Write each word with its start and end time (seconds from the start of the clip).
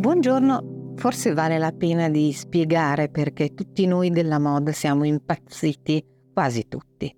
Buongiorno, 0.00 0.94
forse 0.96 1.34
vale 1.34 1.58
la 1.58 1.72
pena 1.72 2.08
di 2.08 2.32
spiegare 2.32 3.10
perché 3.10 3.52
tutti 3.52 3.84
noi 3.84 4.08
della 4.08 4.38
moda 4.38 4.72
siamo 4.72 5.04
impazziti, 5.04 6.02
quasi 6.32 6.68
tutti, 6.68 7.14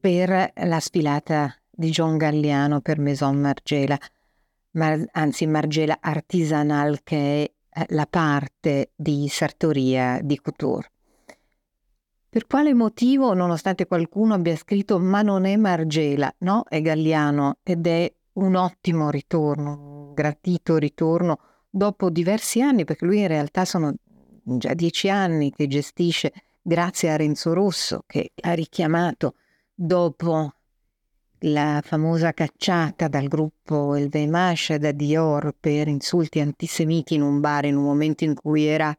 per 0.00 0.50
la 0.54 0.80
sfilata 0.80 1.54
di 1.70 1.90
John 1.90 2.16
Galliano 2.16 2.80
per 2.80 2.98
Maison 3.00 3.36
Margiela, 3.36 3.98
Mar- 4.70 5.04
anzi 5.12 5.46
Margiela 5.46 5.98
Artisanal 6.00 7.02
che 7.02 7.18
è 7.18 7.80
eh, 7.80 7.86
la 7.90 8.06
parte 8.06 8.92
di 8.96 9.28
sartoria 9.28 10.18
di 10.22 10.40
couture. 10.40 10.90
Per 12.30 12.46
quale 12.46 12.72
motivo, 12.72 13.34
nonostante 13.34 13.86
qualcuno 13.86 14.32
abbia 14.32 14.56
scritto 14.56 14.98
ma 14.98 15.20
non 15.20 15.44
è 15.44 15.54
Margela, 15.56 16.34
no, 16.38 16.64
è 16.66 16.80
Galliano 16.80 17.58
ed 17.62 17.86
è 17.86 18.10
un 18.32 18.54
ottimo 18.54 19.10
ritorno, 19.10 20.06
un 20.06 20.14
gratito 20.14 20.78
ritorno 20.78 21.40
dopo 21.76 22.08
diversi 22.08 22.62
anni, 22.62 22.84
perché 22.84 23.04
lui 23.04 23.20
in 23.20 23.28
realtà 23.28 23.66
sono 23.66 23.94
già 24.42 24.72
dieci 24.72 25.10
anni 25.10 25.52
che 25.52 25.66
gestisce, 25.66 26.32
grazie 26.62 27.10
a 27.10 27.16
Renzo 27.16 27.52
Rosso, 27.52 28.04
che 28.06 28.32
ha 28.40 28.54
richiamato 28.54 29.34
dopo 29.74 30.54
la 31.40 31.82
famosa 31.84 32.32
cacciata 32.32 33.08
dal 33.08 33.28
gruppo 33.28 33.94
El 33.94 34.08
Vemash 34.08 34.76
da 34.76 34.90
Dior 34.92 35.54
per 35.60 35.86
insulti 35.88 36.40
antisemiti 36.40 37.14
in 37.14 37.20
un 37.20 37.40
bar 37.40 37.66
in 37.66 37.76
un 37.76 37.84
momento 37.84 38.24
in 38.24 38.34
cui 38.34 38.64
era 38.64 38.96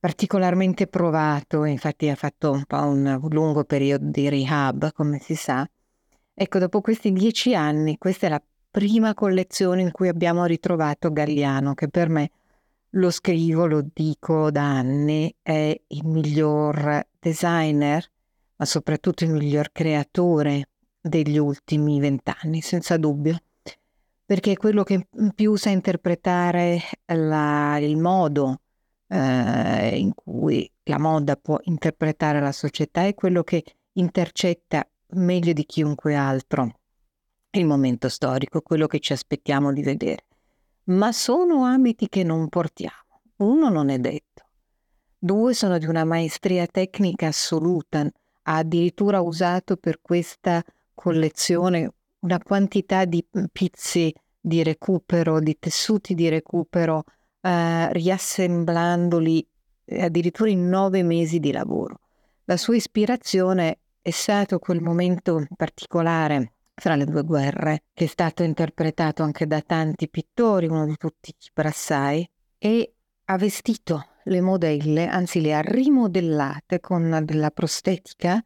particolarmente 0.00 0.86
provato, 0.86 1.64
infatti 1.64 2.08
ha 2.08 2.14
fatto 2.14 2.52
un 2.52 2.64
po' 2.64 2.86
un 2.86 3.20
lungo 3.30 3.64
periodo 3.64 4.06
di 4.08 4.30
rehab, 4.30 4.92
come 4.92 5.18
si 5.18 5.34
sa. 5.34 5.68
Ecco, 6.32 6.58
dopo 6.58 6.80
questi 6.80 7.12
dieci 7.12 7.54
anni, 7.54 7.98
questa 7.98 8.28
è 8.28 8.30
la 8.30 8.42
prima 8.76 9.14
collezione 9.14 9.80
in 9.80 9.90
cui 9.90 10.08
abbiamo 10.08 10.44
ritrovato 10.44 11.10
Galliano, 11.10 11.72
che 11.72 11.88
per 11.88 12.10
me, 12.10 12.30
lo 12.90 13.10
scrivo, 13.10 13.64
lo 13.64 13.82
dico 13.90 14.50
da 14.50 14.64
anni, 14.64 15.34
è 15.40 15.74
il 15.86 16.04
miglior 16.04 17.06
designer, 17.18 18.06
ma 18.56 18.66
soprattutto 18.66 19.24
il 19.24 19.30
miglior 19.30 19.72
creatore 19.72 20.68
degli 21.00 21.38
ultimi 21.38 22.00
vent'anni, 22.00 22.60
senza 22.60 22.98
dubbio, 22.98 23.38
perché 24.26 24.52
è 24.52 24.56
quello 24.58 24.82
che 24.82 25.06
più 25.34 25.56
sa 25.56 25.70
interpretare 25.70 26.78
la, 27.06 27.78
il 27.78 27.96
modo 27.96 28.60
eh, 29.08 29.96
in 29.96 30.12
cui 30.14 30.70
la 30.82 30.98
moda 30.98 31.36
può 31.36 31.56
interpretare 31.62 32.40
la 32.40 32.52
società, 32.52 33.06
è 33.06 33.14
quello 33.14 33.42
che 33.42 33.64
intercetta 33.92 34.86
meglio 35.12 35.54
di 35.54 35.64
chiunque 35.64 36.14
altro 36.14 36.74
il 37.58 37.66
momento 37.66 38.08
storico, 38.08 38.60
quello 38.60 38.86
che 38.86 39.00
ci 39.00 39.12
aspettiamo 39.12 39.72
di 39.72 39.82
vedere. 39.82 40.26
Ma 40.84 41.12
sono 41.12 41.64
ambiti 41.64 42.08
che 42.08 42.22
non 42.22 42.48
portiamo. 42.48 43.20
Uno 43.36 43.68
non 43.68 43.88
è 43.88 43.98
detto. 43.98 44.44
Due 45.18 45.54
sono 45.54 45.78
di 45.78 45.86
una 45.86 46.04
maestria 46.04 46.66
tecnica 46.66 47.28
assoluta. 47.28 48.00
Ha 48.00 48.56
addirittura 48.56 49.20
usato 49.20 49.76
per 49.76 50.00
questa 50.00 50.62
collezione 50.94 51.92
una 52.20 52.38
quantità 52.38 53.04
di 53.04 53.26
pizzi 53.50 54.14
di 54.40 54.62
recupero, 54.62 55.40
di 55.40 55.56
tessuti 55.58 56.14
di 56.14 56.28
recupero, 56.28 57.04
eh, 57.40 57.92
riassemblandoli 57.92 59.46
addirittura 59.98 60.50
in 60.50 60.68
nove 60.68 61.02
mesi 61.02 61.38
di 61.38 61.52
lavoro. 61.52 62.00
La 62.44 62.56
sua 62.56 62.76
ispirazione 62.76 63.78
è 64.00 64.10
stato 64.10 64.58
quel 64.58 64.80
momento 64.80 65.44
particolare 65.56 66.52
fra 66.78 66.94
le 66.94 67.06
due 67.06 67.22
guerre, 67.22 67.84
che 67.94 68.04
è 68.04 68.08
stato 68.08 68.42
interpretato 68.42 69.22
anche 69.22 69.46
da 69.46 69.60
tanti 69.62 70.08
pittori, 70.08 70.66
uno 70.66 70.84
di 70.84 70.96
tutti 70.96 71.34
Brassai, 71.52 72.28
e 72.58 72.94
ha 73.24 73.38
vestito 73.38 74.06
le 74.24 74.40
modelle, 74.40 75.06
anzi 75.06 75.40
le 75.40 75.54
ha 75.54 75.60
rimodellate 75.60 76.80
con 76.80 77.22
della 77.24 77.50
prostetica, 77.50 78.44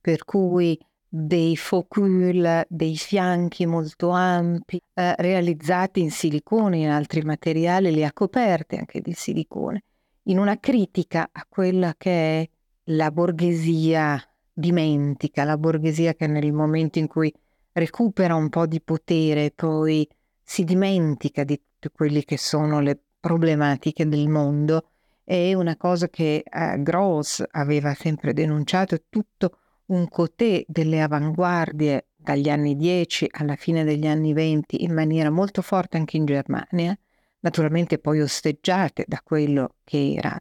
per 0.00 0.24
cui 0.24 0.78
dei 1.08 1.56
focule, 1.56 2.66
dei 2.68 2.96
fianchi 2.96 3.66
molto 3.66 4.10
ampi, 4.10 4.80
eh, 4.94 5.14
realizzati 5.18 6.00
in 6.00 6.10
silicone, 6.10 6.78
in 6.78 6.88
altri 6.88 7.22
materiali, 7.22 7.92
li 7.92 8.04
ha 8.04 8.12
coperte 8.12 8.78
anche 8.78 9.00
di 9.00 9.12
silicone, 9.12 9.84
in 10.24 10.38
una 10.38 10.58
critica 10.58 11.28
a 11.30 11.44
quella 11.48 11.94
che 11.98 12.40
è 12.40 12.48
la 12.86 13.10
borghesia 13.10 14.22
dimentica, 14.52 15.44
la 15.44 15.58
borghesia 15.58 16.14
che 16.14 16.26
nel 16.26 16.52
momento 16.52 16.98
in 16.98 17.08
cui 17.08 17.32
recupera 17.72 18.34
un 18.34 18.48
po' 18.48 18.66
di 18.66 18.80
potere, 18.80 19.50
poi 19.50 20.08
si 20.42 20.64
dimentica 20.64 21.44
di 21.44 21.56
tutte 21.56 21.90
quelle 21.94 22.24
che 22.24 22.38
sono 22.38 22.80
le 22.80 22.98
problematiche 23.18 24.08
del 24.08 24.28
mondo, 24.28 24.88
è 25.24 25.54
una 25.54 25.76
cosa 25.76 26.08
che 26.08 26.42
eh, 26.44 26.82
Gross 26.82 27.42
aveva 27.52 27.94
sempre 27.94 28.32
denunciato, 28.32 29.04
tutto 29.08 29.58
un 29.86 30.08
cotè 30.08 30.64
delle 30.66 31.00
avanguardie 31.00 32.08
dagli 32.16 32.48
anni 32.48 32.76
10 32.76 33.28
alla 33.30 33.56
fine 33.56 33.84
degli 33.84 34.06
anni 34.06 34.32
20 34.32 34.82
in 34.84 34.92
maniera 34.92 35.30
molto 35.30 35.62
forte 35.62 35.96
anche 35.96 36.16
in 36.16 36.24
Germania, 36.24 36.96
naturalmente 37.40 37.98
poi 37.98 38.20
osteggiate 38.20 39.04
da 39.06 39.20
quello 39.22 39.76
che 39.84 40.14
era 40.14 40.38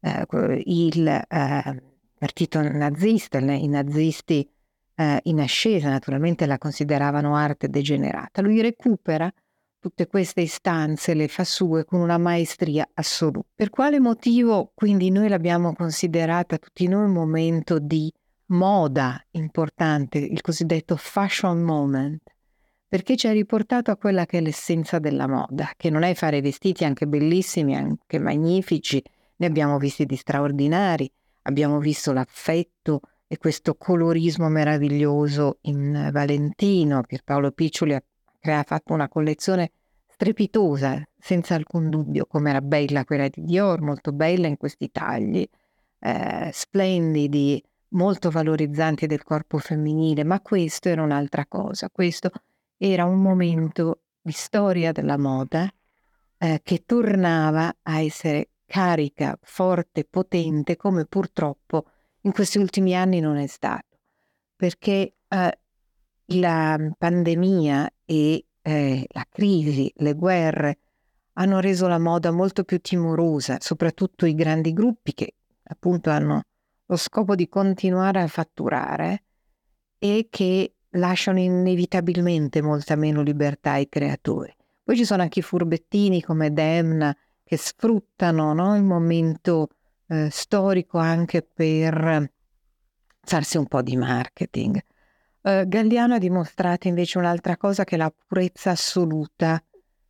eh, 0.00 0.62
il 0.64 1.06
eh, 1.06 1.82
partito 2.18 2.60
nazista, 2.62 3.38
i 3.38 3.68
nazisti 3.68 4.48
eh, 4.94 5.20
in 5.24 5.40
ascesa 5.40 5.88
naturalmente 5.88 6.46
la 6.46 6.58
consideravano 6.58 7.36
arte 7.36 7.68
degenerata. 7.68 8.42
Lui 8.42 8.60
recupera 8.60 9.32
tutte 9.78 10.06
queste 10.06 10.42
istanze, 10.42 11.12
le 11.12 11.26
fa 11.26 11.42
sue 11.42 11.84
con 11.84 12.00
una 12.00 12.16
maestria 12.16 12.88
assoluta. 12.94 13.48
Per 13.54 13.68
quale 13.70 13.98
motivo 13.98 14.70
quindi 14.74 15.10
noi 15.10 15.28
l'abbiamo 15.28 15.74
considerata 15.74 16.56
tutti 16.56 16.86
noi 16.86 17.06
un 17.06 17.12
momento 17.12 17.80
di 17.80 18.12
moda 18.46 19.20
importante, 19.32 20.18
il 20.18 20.40
cosiddetto 20.40 20.94
fashion 20.96 21.62
moment? 21.62 22.22
Perché 22.86 23.16
ci 23.16 23.26
ha 23.26 23.32
riportato 23.32 23.90
a 23.90 23.96
quella 23.96 24.24
che 24.24 24.38
è 24.38 24.40
l'essenza 24.40 24.98
della 25.00 25.26
moda, 25.26 25.72
che 25.76 25.90
non 25.90 26.02
è 26.04 26.14
fare 26.14 26.40
vestiti 26.40 26.84
anche 26.84 27.08
bellissimi, 27.08 27.74
anche 27.74 28.20
magnifici, 28.20 29.02
ne 29.36 29.46
abbiamo 29.46 29.78
visti 29.78 30.04
di 30.04 30.14
straordinari, 30.14 31.10
abbiamo 31.42 31.80
visto 31.80 32.12
l'affetto, 32.12 33.00
e 33.32 33.38
questo 33.38 33.76
colorismo 33.76 34.50
meraviglioso 34.50 35.56
in 35.62 36.10
Valentino. 36.12 37.00
Pierpaolo 37.00 37.50
Piccioli 37.50 37.94
ha, 37.94 38.02
ha 38.42 38.62
fatto 38.62 38.92
una 38.92 39.08
collezione 39.08 39.72
strepitosa, 40.06 41.02
senza 41.18 41.54
alcun 41.54 41.88
dubbio, 41.88 42.26
come 42.26 42.50
era 42.50 42.60
bella 42.60 43.06
quella 43.06 43.28
di 43.28 43.42
Dior, 43.42 43.80
molto 43.80 44.12
bella 44.12 44.48
in 44.48 44.58
questi 44.58 44.90
tagli, 44.90 45.48
eh, 45.98 46.50
splendidi, 46.52 47.64
molto 47.92 48.28
valorizzanti 48.28 49.06
del 49.06 49.22
corpo 49.22 49.56
femminile, 49.56 50.24
ma 50.24 50.42
questo 50.42 50.90
era 50.90 51.00
un'altra 51.00 51.46
cosa, 51.46 51.88
questo 51.88 52.30
era 52.76 53.06
un 53.06 53.22
momento 53.22 54.00
di 54.20 54.32
storia 54.32 54.92
della 54.92 55.16
moda 55.16 55.72
eh, 56.36 56.60
che 56.62 56.82
tornava 56.84 57.74
a 57.80 57.98
essere 57.98 58.50
carica, 58.66 59.38
forte, 59.40 60.04
potente, 60.04 60.76
come 60.76 61.06
purtroppo 61.06 61.86
in 62.22 62.32
questi 62.32 62.58
ultimi 62.58 62.96
anni 62.96 63.20
non 63.20 63.36
è 63.36 63.46
stato, 63.46 63.98
perché 64.56 65.14
eh, 65.28 65.58
la 66.26 66.94
pandemia 66.96 67.92
e 68.04 68.46
eh, 68.62 69.06
la 69.08 69.26
crisi, 69.28 69.92
le 69.96 70.14
guerre 70.14 70.78
hanno 71.34 71.60
reso 71.60 71.88
la 71.88 71.98
moda 71.98 72.30
molto 72.30 72.64
più 72.64 72.80
timorosa, 72.80 73.56
soprattutto 73.60 74.26
i 74.26 74.34
grandi 74.34 74.72
gruppi 74.72 75.14
che 75.14 75.34
appunto 75.64 76.10
hanno 76.10 76.42
lo 76.86 76.96
scopo 76.96 77.34
di 77.34 77.48
continuare 77.48 78.20
a 78.20 78.26
fatturare 78.26 79.24
e 79.98 80.26
che 80.30 80.74
lasciano 80.90 81.38
inevitabilmente 81.38 82.60
molta 82.60 82.96
meno 82.96 83.22
libertà 83.22 83.72
ai 83.72 83.88
creatori. 83.88 84.54
Poi 84.84 84.96
ci 84.96 85.04
sono 85.04 85.22
anche 85.22 85.38
i 85.38 85.42
furbettini 85.42 86.20
come 86.20 86.52
Demna 86.52 87.16
che 87.44 87.56
sfruttano 87.56 88.52
no, 88.52 88.76
il 88.76 88.82
momento 88.82 89.68
eh, 90.12 90.28
storico 90.30 90.98
anche 90.98 91.42
per 91.42 92.30
farsi 93.22 93.56
un 93.56 93.66
po' 93.66 93.80
di 93.80 93.96
marketing. 93.96 94.78
Eh, 95.40 95.64
Galliano 95.66 96.14
ha 96.14 96.18
dimostrato 96.18 96.86
invece 96.86 97.16
un'altra 97.16 97.56
cosa 97.56 97.84
che 97.84 97.94
è 97.94 97.98
la 97.98 98.12
purezza 98.14 98.72
assoluta 98.72 99.62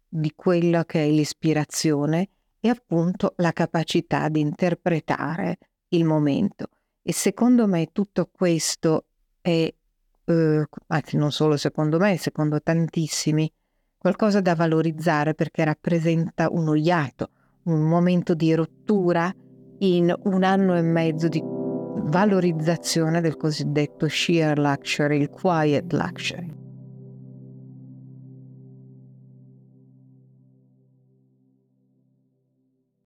di 0.09 0.33
quella 0.35 0.85
che 0.85 1.05
è 1.05 1.09
l'ispirazione 1.09 2.29
e 2.59 2.69
appunto 2.69 3.35
la 3.37 3.53
capacità 3.53 4.29
di 4.29 4.41
interpretare 4.41 5.59
il 5.89 6.05
momento. 6.05 6.67
E 7.01 7.13
secondo 7.13 7.69
me 7.69 7.91
tutto 7.93 8.29
questo 8.31 9.07
è, 9.41 9.73
eh, 10.25 10.67
anzi 10.89 11.17
non 11.17 11.31
solo 11.31 11.57
secondo 11.57 11.99
me, 11.99 12.17
secondo 12.17 12.61
tantissimi, 12.61 13.51
qualcosa 13.97 14.41
da 14.41 14.57
valorizzare 14.57 15.35
perché 15.35 15.63
rappresenta 15.65 16.49
uno 16.51 16.75
iato, 16.75 17.31
un 17.65 17.83
momento 17.83 18.35
di 18.35 18.53
rottura 18.53 19.33
in 19.83 20.15
un 20.25 20.45
anno 20.45 20.77
e 20.77 20.83
mezzo 20.83 21.27
di 21.29 21.43
valorizzazione 21.45 23.21
del 23.21 23.37
cosiddetto 23.37 24.09
sheer 24.09 24.59
luxury, 24.59 25.21
il 25.21 25.29
quiet 25.29 25.93
luxury. 25.93 26.62